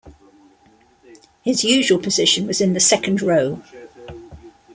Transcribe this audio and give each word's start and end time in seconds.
His 1.43 1.63
usual 1.63 1.99
position 1.99 2.47
was 2.47 2.59
in 2.59 2.73
the 2.73 2.79
second 2.79 3.21
row. 3.21 3.61